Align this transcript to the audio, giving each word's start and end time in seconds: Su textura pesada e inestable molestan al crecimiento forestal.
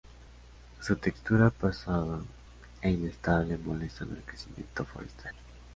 Su 0.81 0.95
textura 0.95 1.51
pesada 1.51 2.23
e 2.81 2.89
inestable 2.89 3.59
molestan 3.59 4.09
al 4.09 4.23
crecimiento 4.23 4.83
forestal. 4.83 5.35